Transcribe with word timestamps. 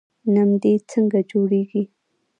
نمدې 0.33 0.73
څنګه 0.91 1.19
جوړیږي؟ 1.31 1.83